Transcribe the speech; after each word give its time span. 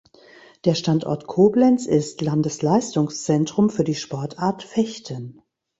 Der 0.65 0.73
Standort 0.73 1.27
Koblenz 1.27 1.85
ist 1.85 2.21
Landesleistungszentrum 2.21 3.69
für 3.69 3.83
die 3.83 3.93
Sportart 3.93 4.63
Fechten. 4.63 5.43